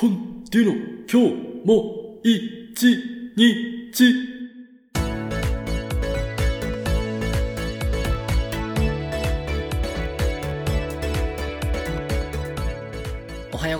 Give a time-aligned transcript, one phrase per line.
[0.00, 0.72] 本っていうの
[1.10, 2.96] 今日も一
[3.36, 4.37] 日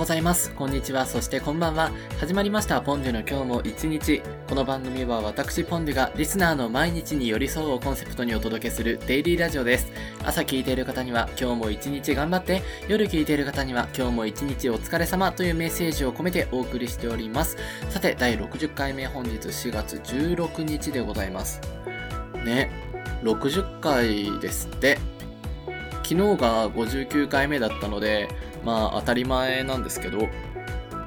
[0.08, 0.54] ざいます。
[0.54, 1.04] こんにちは。
[1.04, 1.90] そしてこんばんは。
[2.18, 2.80] 始まりました。
[2.80, 4.22] ポンデュの今日も一日。
[4.48, 9.92] この番組は私ポンデュがリスナーの毎日に寄り添うをコンセプトにお届けするデイリーラジオです。
[10.24, 17.58] 朝聞いている方には今日も一日頑張って、夜聞いている方には今日も一日お疲れ様というメッセージを込めてお送りしております。
[17.90, 21.60] さて、第60回目本日4月16日でございます。
[22.46, 22.70] ね、
[23.24, 24.98] 60回ですって。
[26.08, 28.30] 昨日が59回目だったので、
[28.64, 30.28] まあ当たり前なんですけど、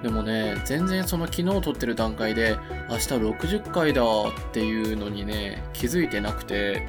[0.03, 2.57] でもね、全然その昨日撮ってる段階で、
[2.89, 4.05] 明日60回だっ
[4.51, 6.87] ていうのにね、気づいてなくて、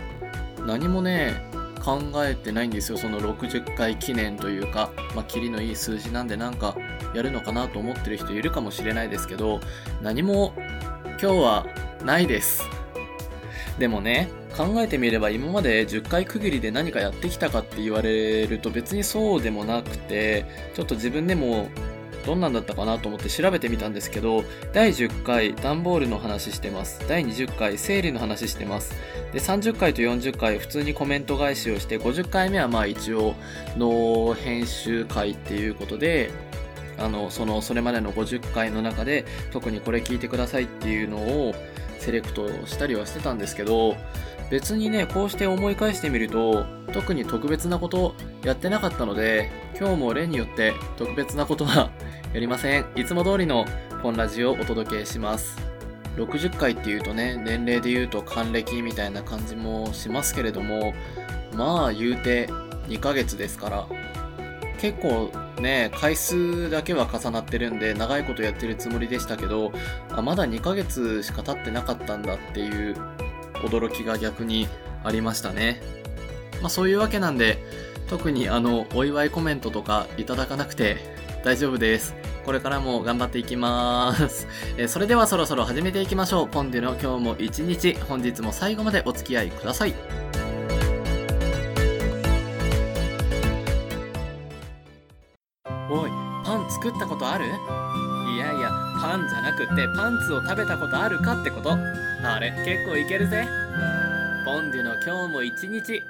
[0.67, 1.43] 何もね、
[1.85, 6.77] 考えてないんですよ、その60回記念というか、まあ、キリのいい数字なんでなんか
[7.13, 9.61] やるのかなと思ってる人いるかもしれないですけど、
[10.01, 10.55] 何も
[11.05, 11.67] 今日は
[12.05, 12.63] ないです。
[13.79, 21.69] でもね、考えてみれば今まで10回区切りで何かやってきたかって言われると別にそうでもなくて、ちょっと自分でも
[22.25, 27.07] どんなんだったかなと思って調べてみたんですけど、第10回段ボールの話してます。
[27.09, 28.95] 第20回整理の話してます。
[29.33, 33.35] で、30回と40回普通にコメント返しをして、50回目はまあ一応
[33.77, 36.31] の編集会っていうことで、
[36.99, 41.55] あの、その、それまでの50回の中で特にこれ聞いてくださいっていうのを
[41.99, 43.97] セレクトしたりはしてたんですけど、
[44.53, 48.15] 別にね、こうして思い返してみると、特に特別なこと
[48.45, 49.51] やってなかったので、
[49.81, 51.91] 今日も例によって特別なことは
[52.35, 52.85] やりません。
[52.95, 53.65] いつも通りの
[54.03, 55.57] 本ラジオをお届けします。
[56.19, 60.93] 60回っていうとね、年齢で言うと還暦みたいな感じもしますけれども、
[61.57, 62.51] まあ言うて
[62.89, 63.87] 2ヶ月ですから、
[64.79, 69.73] 結構ね、回数だけは重なってるんで、長いことやってるつもりでしたけど、
[70.11, 72.95] あまだ2ヶ月しか経ってなかったんだっていう
[73.63, 74.69] 驚きが逆に
[75.05, 75.81] ありましたね。
[76.61, 77.59] まあそういうわけなんで、
[78.09, 80.99] 特にあの、お祝いコメントとかいただかなくて
[81.45, 82.15] 大丈夫です。
[82.45, 84.47] これからも頑張っていきます。
[84.77, 86.49] えそれではそろそろ始めていきましょう。
[86.49, 89.95] ポンデの今日も一日、本日も最後までお付き合いください。
[95.89, 96.11] おい、
[96.45, 97.45] パン作ったことある？
[98.33, 101.77] いやいや、パンじゃなくってパンツを食べたことあるかってこと。
[102.25, 103.47] あれ、結構いけるぜ。
[104.47, 106.03] ボンデュの今日も一日。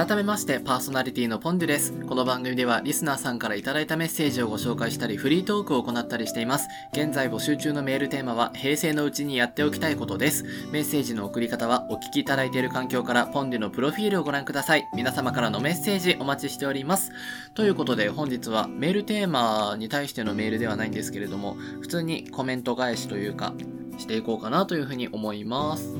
[0.00, 1.92] 改めましてパーソナリティのポンデュです。
[1.92, 6.68] この番組ではリスナーさんからいいたメッセージをご紹介したりフリートークを行ったりしています。
[6.94, 10.44] 現在募集中のメールテーマは平成のうちにやっておきたいことです。
[10.72, 14.88] メッセージの送り方はお聞きいただいている環境からポンデュのプロフィールをご覧ください。
[14.96, 17.12] 皆様からのメッセージお待ちしております。
[17.52, 23.52] ということで本日はメールテーマに対してのメールではないんですけれども、普通にコメント返しというか
[23.98, 25.94] していこうかなというふうに思います。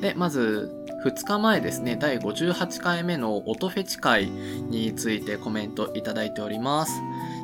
[0.00, 0.72] で、まず、
[1.04, 6.92] 2日前ですね、第58回目の音フェチ会についてコメントいただいております。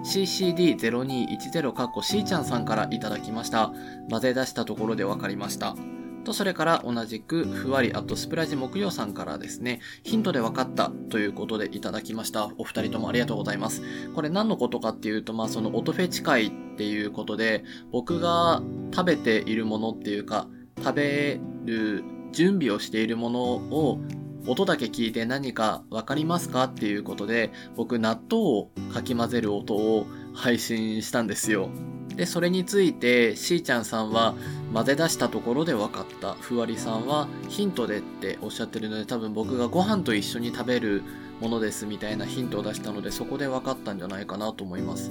[0.04, 3.72] CCD0210 かっこ C ちゃんさんからいただきました。
[4.10, 5.76] 混ぜ出したところで分かりました。
[6.24, 12.50] と、それから同じく、ふわり、あとスプラジ木曜さんからですね、ヒントで分かったということでいただきました。
[12.58, 13.82] お二人ともありがとうございます。
[14.14, 17.62] これ何のことかっていうと、まあその音フェチ会っていうことで、
[17.92, 18.62] 僕が
[18.92, 20.48] 食べているものっていうか、
[20.78, 22.02] 食べる
[22.34, 24.00] 準備をしているものを
[24.46, 31.70] 音だけ聞いて何かわかりますかっていうことで僕納豆をかき混ぜる音を配信したんですよ。
[32.16, 34.34] で、それについて、しーちゃんさんは
[34.72, 36.34] 混ぜ出したところで分かった。
[36.34, 41.02] ふわりさんはヒントでっておっしゃってるので、多分僕がご飯と一緒に食べる
[41.40, 45.10] ものですみたいなヒントを出したので、そこで分かったんじゃないかなと思います。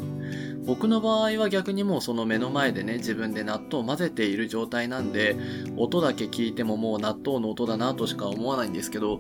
[0.66, 5.36] 僕の場合は逆にもうその目の前でね、自分で納豆を混ぜている状態なんで、
[5.78, 9.20] 音だけ聞いてももう納豆の音だなとしか思わないんですけど、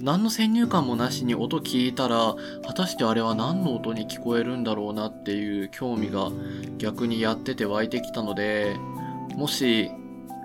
[0.00, 2.34] 何の先入観もなしに音聞いたら、
[2.66, 6.30] 果たしてあれは何の音に聞こえるんだろうなっていう興味が
[6.78, 8.76] 逆にやってて湧いてきたので、
[9.36, 9.90] もし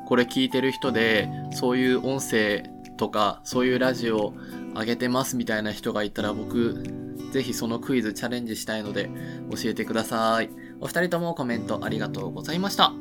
[0.07, 2.63] これ聞いてる人で、そういう音声
[2.97, 4.33] とか、そういうラジオ
[4.75, 6.83] 上げてますみたいな人がいたら僕、
[7.31, 9.09] ぜひそのクイズチャレンジしたいので
[9.51, 10.49] 教えてください。
[10.81, 12.93] お二人ともコメントありがとうございました。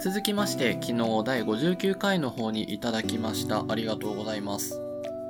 [0.00, 3.64] 続きまして、昨日第59回の方にいただきました。
[3.68, 4.87] ありがとうございます。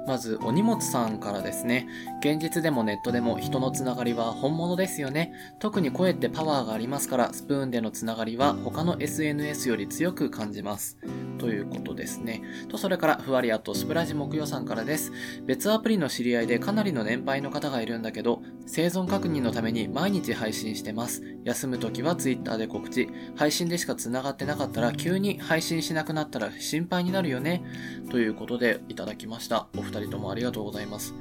[0.09, 1.87] まず、お荷物さんからですね。
[2.21, 5.35] 現実でもネットでも人のつながりは本物ですよね。
[5.59, 10.97] 特に声ってパワーがありますから、スプーンでのつながりは他の SNS より強く感じます。
[11.39, 12.43] ということですね。
[12.69, 15.13] と、それから、ふわりあとスプラジ木曜さんからです。
[15.47, 21.23] 別アプリの知り合いでかなりの年配の方がいるんだけど、生存確認のために毎日配信してます。
[21.45, 23.09] 休む時は Twitter で告知。
[23.37, 27.63] 配信でしか繋がってなかったら、急に配信しなくなったら心配になるよね。
[28.11, 29.69] ということで、いただきました。
[29.77, 31.15] お二人ともありがとうございます。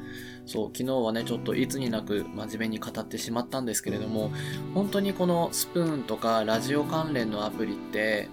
[0.45, 4.31] そう、昨日はね、ちょっといつになく真面目に語ってしまったんですけれども、
[4.73, 8.29] 本当にこのスプーンとかラジオ関連のアプリって、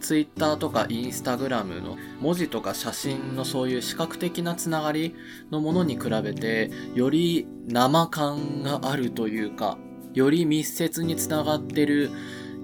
[0.00, 5.14] ツイッターとかインスタグラムの文字とか写真のそういう視覚的なつながり
[5.50, 9.78] のものに比べて、より生感があるというか、
[10.12, 12.10] より密接につながってる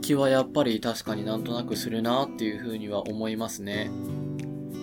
[0.03, 3.91] 気はやっぱり確かになんとなくするなっていうふうには思いますね。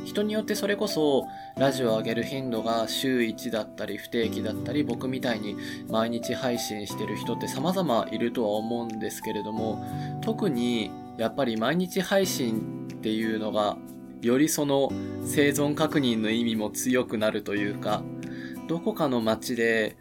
[0.08, 1.28] 人によってそれこそ
[1.58, 5.58] ラジオを上げる頻度が週1だったり不定期だったり僕みたいに
[5.90, 9.84] 毎日配信してる人って様々いるとは思うんですけれども
[10.22, 13.78] 特にやっぱり毎日配信っていうのが
[14.22, 14.90] よりその
[15.24, 18.02] 生存確認の意味も強くなるというか
[18.70, 19.98] どこかの街で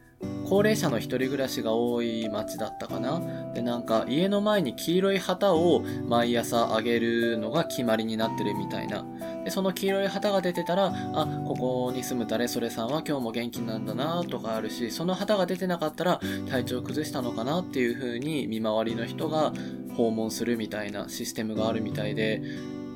[0.48, 3.20] 高齢者の一人暮らしが多い町だったかな
[3.52, 9.04] で、なんか家の前に黄色い旗を毎朝あげるのが決まりになってるみたいな。
[9.44, 19.52] で、その黄色い旗が出てたら、あ、ここに住む誰それさんは今日も元気なんだなとかあるし、その旗が出てなかったら体調崩したのかなっていう風に見回りの人が
[19.96, 22.42] 訪問するみたいなシステムがあるみたいで、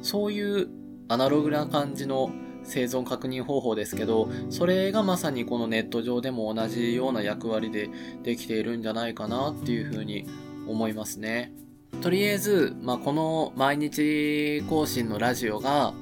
[0.02, 0.68] そういう
[1.08, 2.30] アナログな感じの
[2.64, 7.90] 生存確認方法ですけど、それがまさにこのネット上でも同じような役割で
[8.22, 10.26] できているんじゃないかなっていうふうに
[10.66, 11.52] 思いますね。
[12.00, 15.92] とりあえず、まあ、この毎日更新のラジオが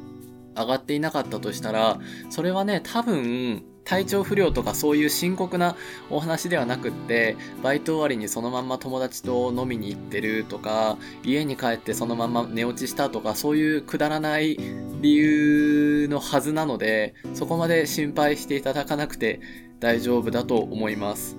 [0.55, 1.99] 上がっていなかったとしたら、
[2.31, 5.75] それはね、多分、体調不良とかそういう深刻な
[6.11, 14.59] お話ではなくって、バイト終わりにそのまんま友達と飲みに行ってるとか、家に帰ってそのまんま寝落ちしたとか、そういうくだらない
[15.01, 19.41] 理由のはずなので、そこまで心配していただかなくて
[19.81, 21.39] 大丈夫だと思います。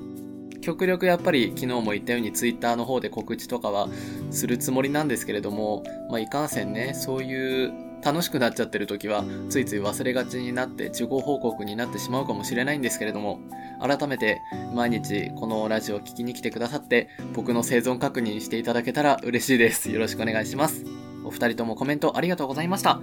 [0.62, 3.90] 極力やっぱり昨日も言ったように Twitter の方で告知とかは
[4.32, 13.40] するつもりなんですけれども、まあ、いかんせんね、そういう楽しくなっちゃってる時はついつい忘れがちになって事後報告になってしまうかもしれないんですけれども
[13.82, 14.42] 改めて
[14.74, 19.90] 毎日このラジオを聴きに来てくださって僕の生存確認していただけたら嬉しいです。
[19.92, 20.86] よろしくお願いします。
[21.24, 23.00] お二人ともコメントありがとうございました。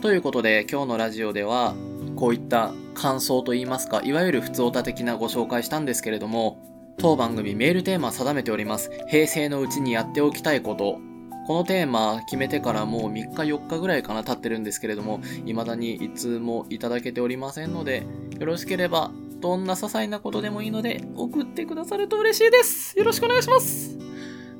[0.00, 1.74] ということで今日のラジオでは
[2.16, 6.58] こういった感想といいますかいわゆる普通オタ的なご紹介したんですけれども
[6.98, 8.90] 当番組メールテーマ定めております。
[9.08, 10.98] 平成のうちにやっておきたいこと
[11.46, 18.04] このテーマ決めてからもう3日4日ぐらいかな経ってるんですけれども、未だにいつもいただけておりませんので、
[18.38, 22.98] よろしければどんな些細なことでもいいので送ってくださると嬉しいです。
[22.98, 23.96] よろしくお願いします。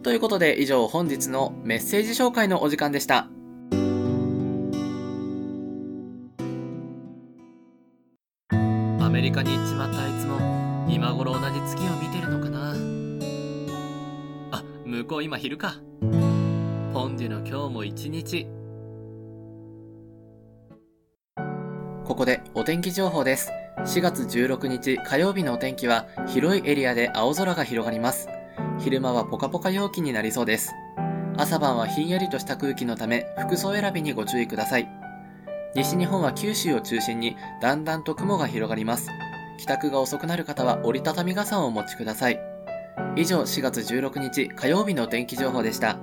[0.05, 3.29] ということで以上本日のメッセージ紹介のお時間でした。
[9.01, 12.75] アメリカに行っちまったあいつも今頃同じ月を見てるのかな
[14.53, 15.81] あ、向こう今昼か。
[17.27, 18.47] ポンデュの今日も一日。
[22.05, 23.51] ここでお天気情報です。
[23.79, 28.29] 4月16日火曜日のお天気は広いエリアで青空が広がります。
[28.79, 30.73] 昼間はポカポカ陽気になりそうです。
[31.37, 34.89] 朝晩はひんやりとした空気のため服装選びにご注意ください。
[35.75, 39.11] 西日本は九州を中心にだんだんと雲が広がります。
[39.59, 42.41] 帰宅が遅くなる方は折りたたみ傘をお持ちください。
[43.17, 45.99] 以上4月16日火曜日のお天気情報でした。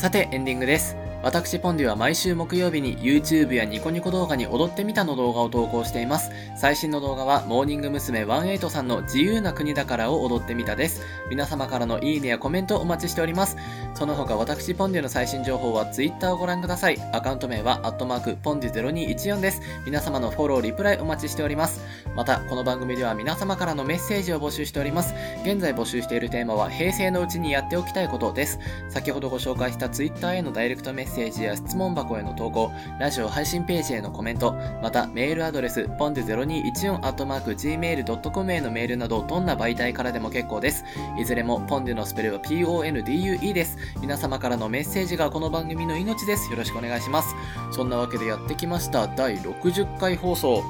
[0.00, 1.09] さてエンディングです。
[1.22, 6.30] 私ポンデュは毎週木曜日に YouTube やニコニコ動画に踊ってみたの動画を投稿しています。
[6.56, 8.24] 最新の動画はモーニング娘。
[8.24, 11.02] 18さんの自由な国だからを踊ってみたです。
[11.28, 13.58] 皆様からのいいねやコメントお待ちしております。
[13.94, 16.98] その他私ポンデュの最新情報は Twitter をご覧ください。
[17.12, 19.60] アカウント名はアットマークポンデュ0214です。
[19.84, 21.82] 皆様のフォロー、リプライお待ちしております。
[22.16, 25.14] また、この番組では皆様からのメッセージを募集しております。
[25.44, 28.58] 現在募集しているテーマは平成のうちにやっておきたいことです。
[28.88, 40.84] 先ほどご紹介した Twitter へのダイレクトメッセージセージや質問箱への投稿、ラジオ配信ページへのコメント、またメールアドレス、ポンデ0214 gmail.com へのメールなど、どんな媒体からでも結構です。
[41.18, 43.76] いずれもポンデのスペルは PONDUE です。
[44.00, 46.50] 皆様からのメッセージがこの番組の命です。
[46.50, 47.34] よろしくお願いします。
[47.72, 50.62] そんなわけでやってきました第60回放送。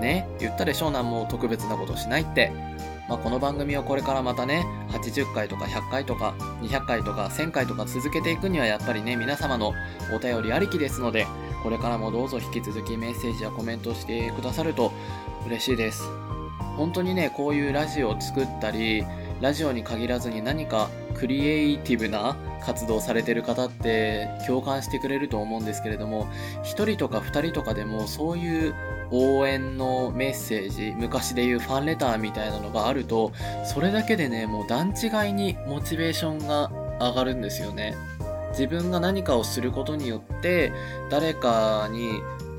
[0.00, 0.88] ね、言ったでしょ？
[0.88, 2.52] うなんも特別なことしないって。
[3.08, 9.74] まあ、この番組をこれからまたね、80回とか100回とか200回とか1000回とか続けていくにはやっぱりね、皆様の
[10.14, 11.26] お便りありきですので、
[11.62, 14.92] これからもどうぞ引き続きメッセージやコメントしてくださると
[15.46, 16.02] 嬉しいです。
[16.76, 19.04] 本当にね、こういうラジオを作ったり、
[19.40, 26.26] ラジオに限らずに何かクリエイティブな活動されてる方って共感してくれると思うんですけれども、
[26.64, 28.74] 1人とか2人とかでもそういう
[29.10, 33.32] 応援のメッセージ、昔で言うファンレターみたいなのがあると、
[33.64, 37.94] それだけでね、もう段違いにモチベーションが上がるんですよね。
[38.50, 40.72] 自分が何かをすることによって、
[41.10, 42.08] 誰かに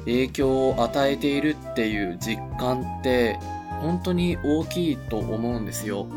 [0.05, 3.39] 影響を与えているっていう実感って、
[3.81, 6.07] 本当に大きいと思うんですよ。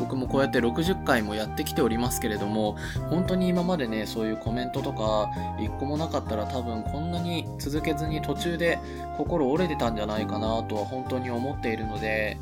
[0.00, 2.76] 僕もこうやって60回もやってきておりますけれども、
[3.10, 5.30] 本当に今までね、そういうコメントとか
[5.60, 8.78] 一個もなかったら多分こんなに続けずに途中で
[9.16, 12.38] 心折れてたんじゃないかなとは本当に思っているので、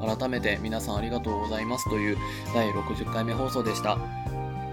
[0.00, 2.16] 改めて皆さんありがとうございますという
[2.54, 3.98] 第60回目放送でした。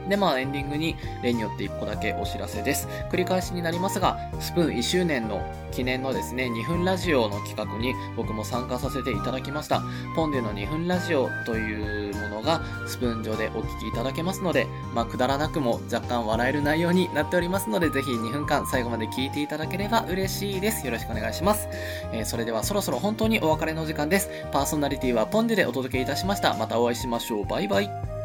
[0.09, 2.87] で、まあエンディングに例によって1個だけお知らせです。
[3.11, 9.81] 繰り返しになりますが、スプーン1周年の記念のですね、2分ラジオの企画に僕も参加させていただきました。
[10.15, 20.85] ポンデの2分ラジオというものがスプーン上でお聞きいただけますので、まあくだらなくも若干笑える内容になっておりますので、ぜひ2分間最後まで聞いていただければ嬉しいです。
[20.85, 21.67] よろしくお願いします。
[22.11, 24.29] えーそれではそろそろ本当にお別れの時間です。
[24.51, 26.53] パーソナリティはポンデでお届けいたしました。
[26.55, 27.45] またお会いしましょう。
[27.45, 28.16] バイバイ。